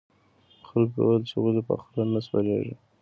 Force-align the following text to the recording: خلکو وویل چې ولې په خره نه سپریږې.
خلکو 0.67 0.95
وویل 0.99 1.23
چې 1.29 1.35
ولې 1.39 1.61
په 1.67 1.73
خره 1.81 2.03
نه 2.13 2.19
سپریږې. 2.25 2.75